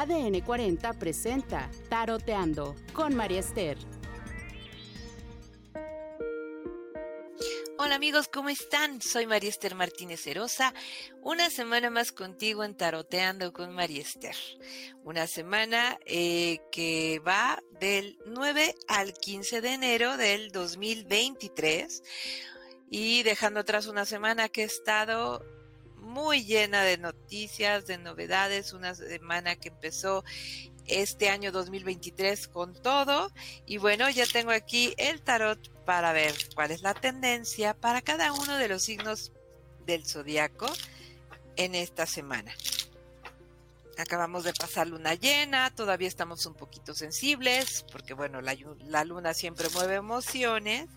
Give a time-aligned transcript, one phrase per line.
[0.00, 3.76] ADN 40 presenta Taroteando con María Esther.
[7.78, 9.02] Hola amigos, ¿cómo están?
[9.02, 10.72] Soy María Esther Martínez Herosa.
[11.20, 14.36] Una semana más contigo en Taroteando con María Esther.
[15.02, 22.04] Una semana eh, que va del 9 al 15 de enero del 2023
[22.88, 25.44] y dejando atrás una semana que he estado
[26.18, 30.24] muy llena de noticias, de novedades, una semana que empezó
[30.86, 33.30] este año 2023 con todo.
[33.66, 38.32] Y bueno, ya tengo aquí el tarot para ver cuál es la tendencia para cada
[38.32, 39.30] uno de los signos
[39.86, 40.66] del zodiaco
[41.56, 42.52] en esta semana.
[43.96, 49.34] Acabamos de pasar luna llena, todavía estamos un poquito sensibles, porque bueno, la, la luna
[49.34, 50.88] siempre mueve emociones.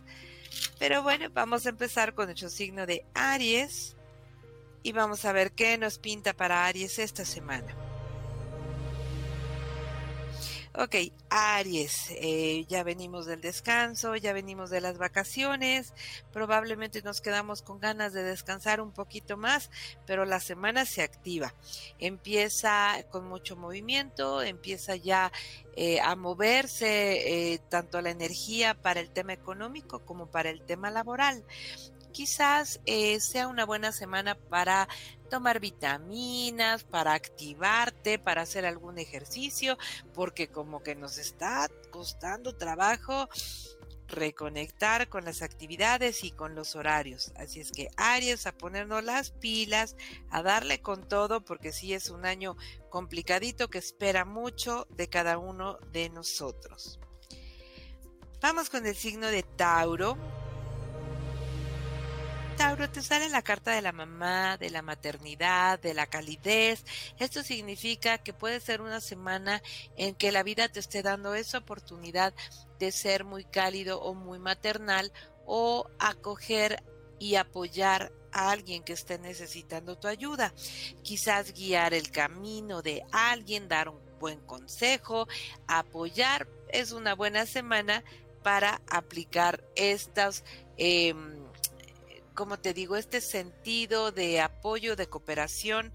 [0.79, 3.95] Pero bueno, vamos a empezar con nuestro signo de Aries
[4.83, 7.75] y vamos a ver qué nos pinta para Aries esta semana.
[10.73, 10.95] Ok,
[11.29, 15.93] Aries, eh, ya venimos del descanso, ya venimos de las vacaciones,
[16.31, 19.69] probablemente nos quedamos con ganas de descansar un poquito más,
[20.07, 21.53] pero la semana se activa,
[21.99, 25.33] empieza con mucho movimiento, empieza ya
[25.75, 30.89] eh, a moverse eh, tanto la energía para el tema económico como para el tema
[30.89, 31.43] laboral
[32.11, 34.87] quizás eh, sea una buena semana para
[35.29, 39.77] tomar vitaminas, para activarte, para hacer algún ejercicio,
[40.13, 43.29] porque como que nos está costando trabajo
[44.11, 47.31] reconectar con las actividades y con los horarios.
[47.35, 49.95] Así es que Aries a ponernos las pilas,
[50.29, 52.57] a darle con todo, porque sí es un año
[52.89, 56.99] complicadito que espera mucho de cada uno de nosotros.
[58.41, 60.40] Vamos con el signo de Tauro.
[62.61, 66.85] Tauro, te sale la carta de la mamá, de la maternidad, de la calidez.
[67.17, 69.63] Esto significa que puede ser una semana
[69.97, 72.35] en que la vida te esté dando esa oportunidad
[72.77, 75.11] de ser muy cálido o muy maternal
[75.47, 76.83] o acoger
[77.17, 80.53] y apoyar a alguien que esté necesitando tu ayuda.
[81.01, 85.27] Quizás guiar el camino de alguien, dar un buen consejo,
[85.65, 86.47] apoyar.
[86.69, 88.03] Es una buena semana
[88.43, 90.43] para aplicar estas...
[90.77, 91.15] Eh,
[92.35, 95.93] como te digo, este sentido de apoyo, de cooperación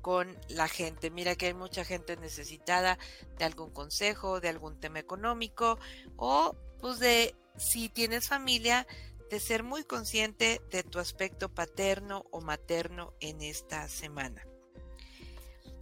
[0.00, 1.10] con la gente.
[1.10, 2.98] Mira que hay mucha gente necesitada
[3.38, 5.78] de algún consejo, de algún tema económico
[6.16, 8.86] o pues de si tienes familia,
[9.30, 14.46] de ser muy consciente de tu aspecto paterno o materno en esta semana.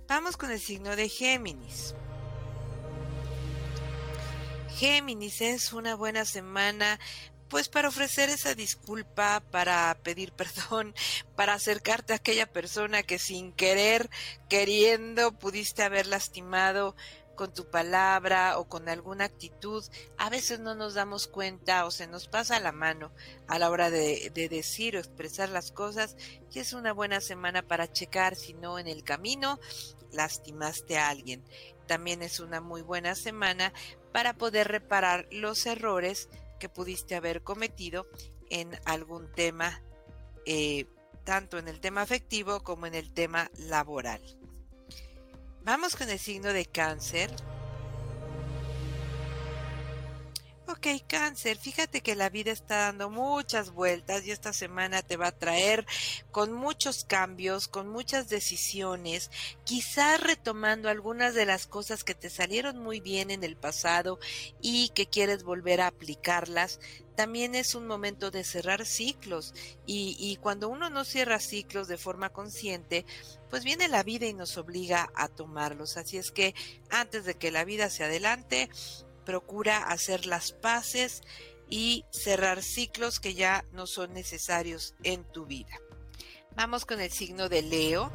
[0.06, 1.94] Vamos con el signo de Géminis.
[4.76, 6.98] Géminis es una buena semana
[7.52, 10.94] pues para ofrecer esa disculpa, para pedir perdón,
[11.36, 14.08] para acercarte a aquella persona que sin querer,
[14.48, 16.96] queriendo, pudiste haber lastimado
[17.34, 19.84] con tu palabra o con alguna actitud,
[20.16, 23.12] a veces no nos damos cuenta o se nos pasa la mano
[23.48, 26.16] a la hora de, de, decir o expresar las cosas
[26.54, 29.60] y es una buena semana para checar si no en el camino
[30.10, 31.44] lastimaste a alguien.
[31.86, 33.74] También es una muy buena semana
[34.12, 36.30] para poder reparar los errores
[36.68, 38.06] pudiste haber cometido
[38.50, 39.82] en algún tema,
[40.46, 40.86] eh,
[41.24, 44.20] tanto en el tema afectivo como en el tema laboral.
[45.64, 47.30] Vamos con el signo de cáncer.
[50.72, 55.27] Ok, cáncer, fíjate que la vida está dando muchas vueltas y esta semana te va
[55.27, 55.84] a traer
[56.31, 59.31] con muchos cambios, con muchas decisiones,
[59.65, 64.19] quizás retomando algunas de las cosas que te salieron muy bien en el pasado
[64.62, 66.81] y que quieres volver a aplicarlas.
[67.16, 69.53] También es un momento de cerrar ciclos
[69.84, 73.04] y cuando uno no cierra ciclos de forma consciente,
[73.50, 75.99] pues viene la vida y nos obliga a tomarlos.
[75.99, 76.54] Así es que
[76.89, 78.71] antes de que la vida se adelante,
[79.25, 81.22] procura hacer las paces
[81.69, 85.81] y cerrar ciclos que ya no son necesarios en tu vida.
[86.54, 88.13] Vamos con el signo de Leo.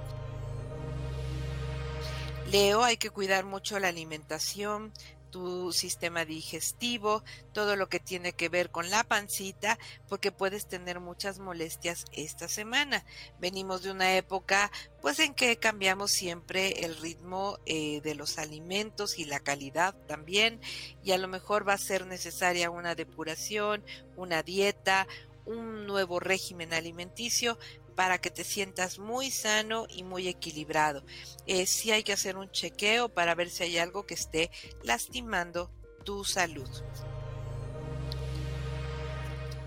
[2.51, 4.93] Leo, hay que cuidar mucho la alimentación,
[5.29, 9.77] tu sistema digestivo, todo lo que tiene que ver con la pancita,
[10.07, 13.05] porque puedes tener muchas molestias esta semana.
[13.39, 14.71] Venimos de una época
[15.01, 20.59] pues en que cambiamos siempre el ritmo eh, de los alimentos y la calidad también,
[21.03, 23.83] y a lo mejor va a ser necesaria una depuración,
[24.15, 25.07] una dieta,
[25.45, 27.57] un nuevo régimen alimenticio
[27.97, 31.03] para que te sientas muy sano y muy equilibrado.
[31.47, 34.51] Eh, sí hay que hacer un chequeo para ver si hay algo que esté
[34.83, 35.71] lastimando
[36.05, 36.69] tu salud.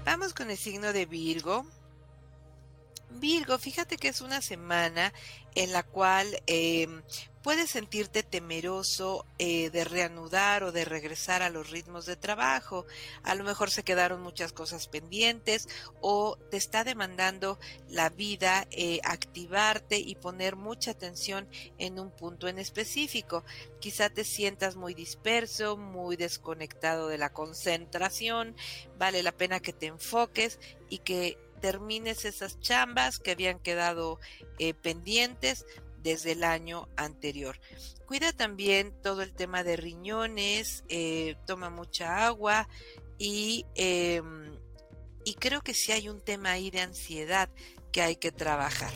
[0.05, 1.67] Vamos con el signo de Virgo.
[3.11, 5.12] Virgo, fíjate que es una semana
[5.55, 7.03] en la cual em,
[7.43, 12.87] puedes sentirte temeroso eh, de reanudar o de regresar a los ritmos de trabajo.
[13.23, 15.69] A lo mejor se quedaron muchas cosas pendientes
[16.01, 17.59] o te está demandando
[17.89, 21.49] la vida eh, activarte y poner mucha atención
[21.79, 23.45] en un punto en específico.
[23.81, 28.55] Quizá te sientas muy disperso, muy desconectado de la concentración.
[28.99, 34.19] Vale la pena que te enfoques y que termines esas chambas que habían quedado
[34.59, 35.67] eh, pendientes
[36.03, 37.61] desde el año anterior.
[38.07, 42.69] Cuida también todo el tema de riñones, eh, toma mucha agua
[43.19, 44.59] y, em,
[45.25, 47.49] y creo que sí hay un tema ahí de ansiedad
[47.93, 48.93] que hay que trabajar.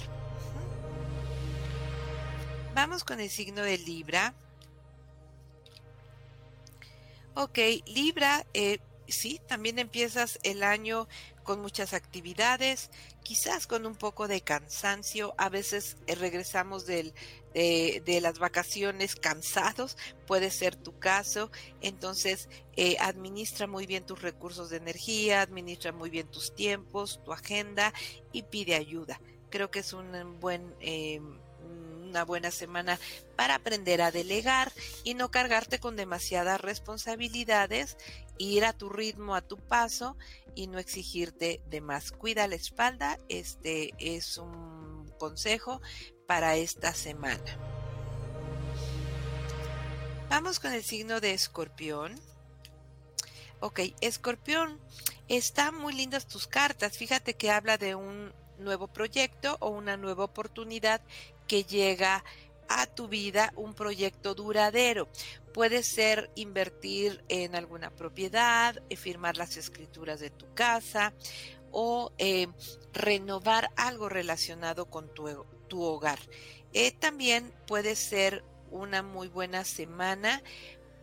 [2.75, 4.35] Vamos con el signo de Libra.
[7.35, 8.79] Ok, Libra, eh,
[9.09, 11.09] sí, también empiezas el año
[11.43, 12.91] con muchas actividades,
[13.23, 17.13] quizás con un poco de cansancio, a veces eh, regresamos de,
[18.21, 19.97] las vacaciones cansados,
[20.27, 26.11] puede ser tu caso, entonces eh, administra muy bien tus recursos de energía, administra muy
[26.11, 27.93] bien tus tiempos, tu agenda
[28.33, 29.21] y pide ayuda.
[29.51, 29.95] Creo que es
[30.41, 30.75] buen...
[30.81, 31.21] Eh,
[32.15, 33.01] una buena semana
[33.35, 34.71] para aprender a delegar
[35.03, 37.97] y no cargarte con demasiadas responsabilidades,
[38.39, 40.17] ir a tu ritmo, a tu paso
[40.55, 42.13] y no exigirte de más.
[42.13, 45.81] Cuida la espalda, este es un consejo
[46.27, 47.59] para esta semana.
[50.29, 52.19] Vamos con el signo de escorpión.
[53.61, 54.81] Ok, escorpión,
[55.29, 56.99] están muy lindas tus cartas.
[56.99, 61.01] Fíjate que habla de un nuevo proyecto o una nueva oportunidad
[61.47, 62.25] que llega
[62.69, 65.09] a tu vida un proyecto duradero.
[65.53, 71.13] Puede ser invertir en alguna propiedad, eh, firmar las escrituras de tu casa
[71.71, 72.49] o eh,
[72.93, 76.19] renovar algo relacionado con tu, tu hogar.
[76.73, 80.43] Eh, también puede ser una muy buena semana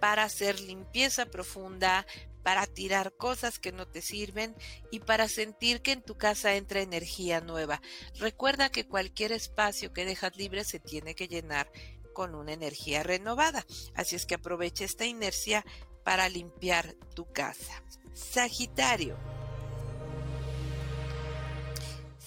[0.01, 2.05] para hacer limpieza profunda,
[2.43, 4.55] para tirar cosas que no te sirven
[4.91, 7.81] y para sentir que en tu casa entra energía nueva.
[8.19, 11.71] Recuerda que cualquier espacio que dejas libre se tiene que llenar
[12.13, 13.65] con una energía renovada.
[13.95, 15.65] Así es que aprovecha esta inercia
[16.03, 17.83] para limpiar tu casa.
[18.13, 19.40] Sagitario.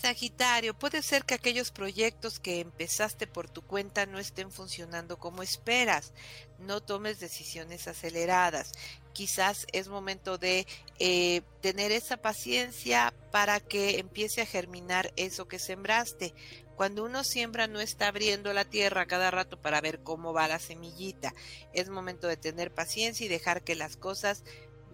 [0.05, 5.43] Sagitario, puede ser que aquellos proyectos que empezaste por tu cuenta no estén funcionando como
[5.43, 6.13] esperas.
[6.59, 8.73] No tomes decisiones aceleradas.
[9.15, 10.67] Quizás es momento de
[10.99, 16.35] eh, tener esa paciencia para que empiece a germinar eso que sembraste.
[16.77, 20.59] Cuando uno siembra no está abriendo la tierra cada rato para ver cómo va la
[20.59, 21.33] semillita.
[21.73, 24.45] Es momento de tener paciencia y dejar que las cosas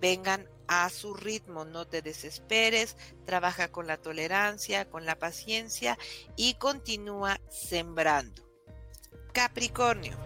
[0.01, 5.99] vengan a su ritmo, no te desesperes, trabaja con la tolerancia, con la paciencia
[6.37, 8.43] y continúa sembrando.
[9.33, 10.17] Capricornio.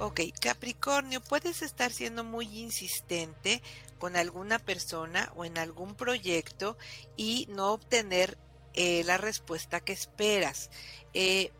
[0.00, 3.62] Ok, Capricornio, puedes estar siendo muy insistente
[3.98, 6.76] con alguna persona o en algún proyecto
[7.16, 8.36] y no obtener
[8.74, 10.70] eh, la respuesta que esperas.
[11.12, 11.52] Eh,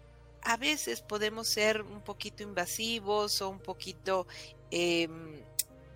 [0.43, 4.27] a veces podemos ser un poquito invasivos o un poquito
[4.71, 5.45] em,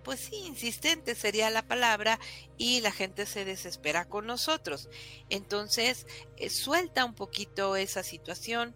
[0.03, 2.19] pues sí, insistente sería la palabra
[2.57, 4.89] y la gente se desespera con nosotros.
[5.29, 6.07] Entonces,
[6.37, 8.75] eh, suelta un poquito esa situación,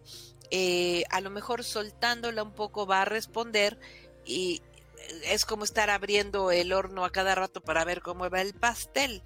[0.51, 3.79] eh, a lo mejor soltándola un poco va a responder
[4.25, 4.61] y
[4.97, 8.53] eh, es como estar abriendo el horno a cada rato para ver cómo va el
[8.53, 9.23] pastel.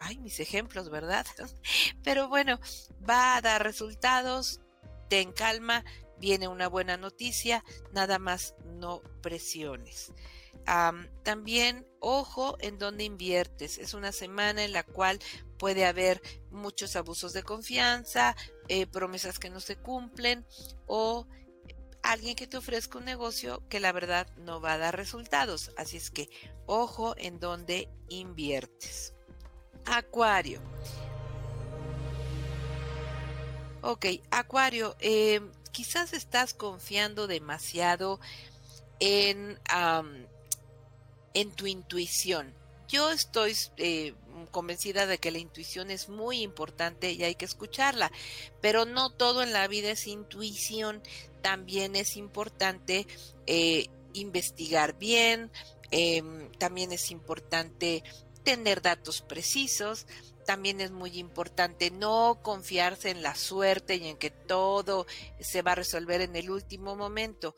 [0.00, 1.24] ay, mis ejemplos, ¿verdad?
[2.04, 2.60] Pero bueno,
[3.08, 4.60] va a dar resultados,
[5.08, 5.84] ten calma,
[6.22, 7.62] viene una buena noticia,
[7.92, 10.10] nada más no presiones
[11.22, 13.78] también ojo en dónde inviertes.
[13.78, 15.18] Es una semana en la cual
[15.58, 18.36] puede haber muchos abusos de confianza,
[18.68, 20.46] eh, promesas que no se cumplen
[20.86, 21.26] o
[22.02, 25.72] alguien que te ofrezca un negocio que la verdad no va a dar resultados.
[25.76, 26.28] Así es que
[26.66, 29.14] ojo en dónde inviertes.
[29.86, 30.60] Acuario.
[33.84, 35.40] Ok, Acuario, eh,
[35.72, 38.20] quizás estás confiando demasiado
[39.00, 39.58] en
[41.34, 42.52] en tu intuición.
[42.88, 44.14] Yo estoy eh,
[44.50, 48.12] convencida de que la intuición es muy importante y hay que escucharla,
[48.60, 51.02] pero no todo en la vida es intuición,
[51.40, 53.06] también es importante
[53.46, 55.50] eh, investigar bien,
[55.90, 58.04] em, también es importante
[58.42, 60.06] tener datos precisos,
[60.46, 65.06] también es muy importante no confiarse en la suerte y en que todo
[65.40, 67.54] se va a resolver en el último momento.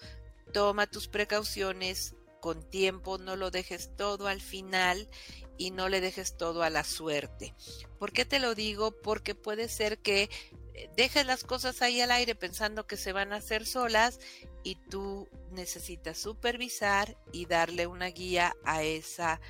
[0.53, 2.15] Toma tus precauciones,
[2.45, 5.09] con tiempo, no lo dejes todo al final
[5.57, 7.55] y no le dejes todo a la suerte.
[7.99, 8.91] ¿Por qué te lo digo?
[8.91, 10.29] Porque puede ser que
[10.75, 14.21] eh, dejes las cosas ahí al aire pensando que se van a hacer solas
[14.63, 19.41] y tú necesitas supervisar y darle una guía a, esa,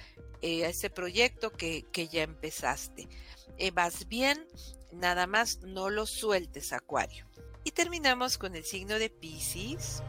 [0.47, 3.09] eh, a ese proyecto que, ya empezaste.
[3.57, 4.47] Eh, vas bien,
[4.93, 7.27] nada más no lo sueltes, Acuario.
[7.65, 10.03] Y terminamos con el signo de Pisces.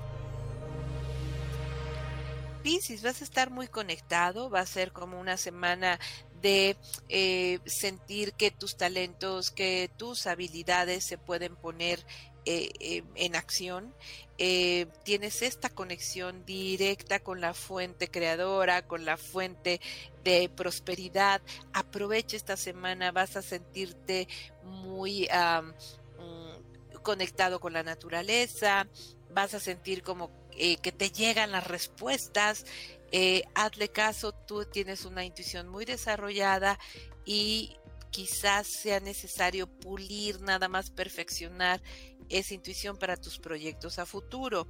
[2.63, 6.01] Pisces, vas a estar muy conectado, va a ser como una semana
[6.45, 6.77] de
[7.09, 12.05] eh, sentir que tus talentos, que tus habilidades se pueden poner
[12.45, 13.95] eh, eh, en acción.
[14.37, 19.81] tienes esta conexión directa con la fuente creadora, con la fuente
[20.23, 21.41] de prosperidad.
[21.73, 24.27] Aprovecha esta semana, vas a sentirte
[24.61, 28.87] muy mm, conectado con la naturaleza,
[29.31, 32.65] vas a sentir como que te llegan las respuestas.
[33.12, 36.79] Eh, hazle caso, tú tienes una intuición muy desarrollada
[37.25, 37.77] y
[38.12, 41.81] quizás sea necesario pulir, nada más perfeccionar
[42.29, 44.67] esa intuición para tus proyectos a futuro.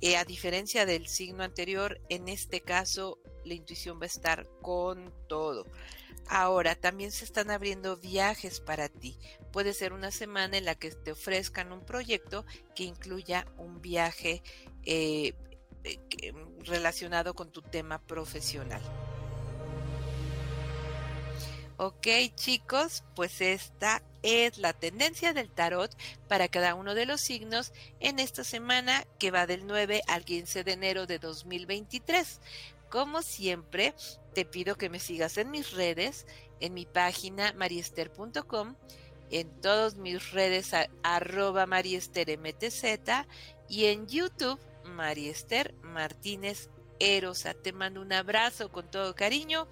[0.00, 5.12] Eh, a diferencia del signo anterior, en este caso la intuición va a estar con
[5.28, 5.66] todo.
[6.28, 9.18] Ahora, también se están abriendo viajes para ti.
[9.52, 12.44] Puede ser una semana en la que te ofrezcan un proyecto
[12.74, 14.42] que incluya un viaje
[14.84, 15.34] eh,
[16.64, 18.82] relacionado con tu tema profesional.
[21.82, 25.90] Ok chicos, pues esta es la tendencia del tarot
[26.28, 30.62] para cada uno de los signos en esta semana que va del 9 al 15
[30.62, 32.40] de enero de 2023.
[32.90, 33.94] Como siempre,
[34.34, 36.26] te pido que me sigas en mis redes,
[36.60, 38.74] en mi página mariester.com,
[39.30, 40.72] en todas mis redes
[41.02, 42.84] arroba mariestermtz
[43.70, 44.60] y en YouTube
[45.00, 47.54] Mariester Martínez Erosa.
[47.54, 49.66] Te mando un abrazo con todo cariño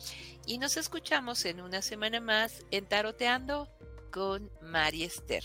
[0.46, 3.68] y nos escuchamos en una semana más en Taroteando
[4.10, 5.44] con Mariester.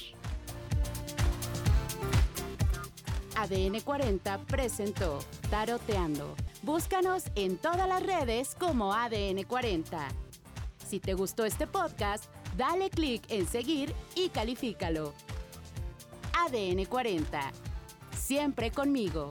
[3.36, 6.34] ADN 40 presentó Taroteando.
[6.62, 10.08] Búscanos en todas las redes como ADN 40.
[10.88, 15.14] Si te gustó este podcast, dale clic en seguir y califícalo.
[16.40, 17.52] ADN 40.
[18.18, 19.30] Siempre conmigo.